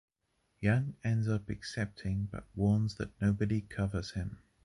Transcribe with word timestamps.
Young 0.61 0.95
ends 1.03 1.27
up 1.27 1.47
accepting 1.51 2.23
but 2.31 2.47
warns 2.55 2.95
that 2.95 3.11
nobody 3.21 3.61
covers 3.61 4.13
him. 4.13 4.39